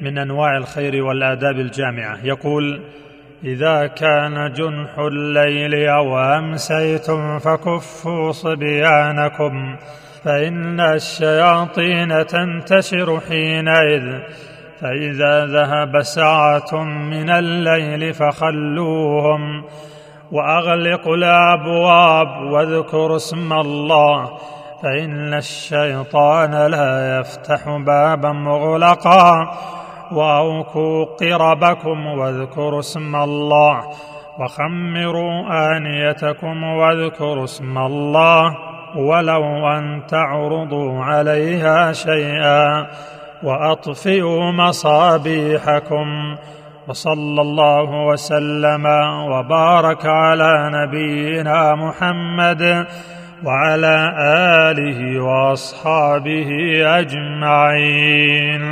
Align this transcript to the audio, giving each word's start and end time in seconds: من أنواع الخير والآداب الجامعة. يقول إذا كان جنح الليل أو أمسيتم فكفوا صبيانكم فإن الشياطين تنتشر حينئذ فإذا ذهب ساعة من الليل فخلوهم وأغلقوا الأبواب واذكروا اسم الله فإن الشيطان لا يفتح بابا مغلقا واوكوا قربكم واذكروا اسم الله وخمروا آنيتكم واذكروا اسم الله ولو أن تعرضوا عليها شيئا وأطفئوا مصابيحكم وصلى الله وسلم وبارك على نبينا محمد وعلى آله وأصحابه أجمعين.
من 0.00 0.18
أنواع 0.18 0.56
الخير 0.56 1.04
والآداب 1.04 1.60
الجامعة. 1.60 2.24
يقول 2.24 2.80
إذا 3.44 3.86
كان 3.86 4.52
جنح 4.52 4.98
الليل 4.98 5.88
أو 5.88 6.18
أمسيتم 6.18 7.38
فكفوا 7.38 8.32
صبيانكم 8.32 9.76
فإن 10.24 10.80
الشياطين 10.80 12.26
تنتشر 12.26 13.20
حينئذ 13.20 14.18
فإذا 14.80 15.46
ذهب 15.46 16.02
ساعة 16.02 16.84
من 16.84 17.30
الليل 17.30 18.14
فخلوهم 18.14 19.64
وأغلقوا 20.32 21.16
الأبواب 21.16 22.52
واذكروا 22.52 23.16
اسم 23.16 23.52
الله 23.52 24.38
فإن 24.82 25.34
الشيطان 25.34 26.66
لا 26.66 27.18
يفتح 27.18 27.76
بابا 27.86 28.32
مغلقا 28.32 29.50
واوكوا 30.12 31.04
قربكم 31.04 32.06
واذكروا 32.06 32.80
اسم 32.80 33.16
الله 33.16 33.82
وخمروا 34.38 35.42
آنيتكم 35.76 36.62
واذكروا 36.62 37.44
اسم 37.44 37.78
الله 37.78 38.56
ولو 38.96 39.68
أن 39.68 40.02
تعرضوا 40.08 41.04
عليها 41.04 41.92
شيئا 41.92 42.86
وأطفئوا 43.42 44.52
مصابيحكم 44.52 46.36
وصلى 46.88 47.42
الله 47.42 48.06
وسلم 48.06 48.86
وبارك 49.30 50.06
على 50.06 50.70
نبينا 50.72 51.74
محمد 51.74 52.86
وعلى 53.44 54.14
آله 54.70 55.20
وأصحابه 55.20 56.48
أجمعين. 57.00 58.62